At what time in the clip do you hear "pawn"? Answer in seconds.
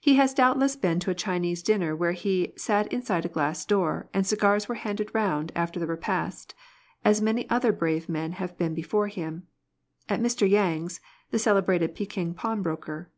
12.34-12.60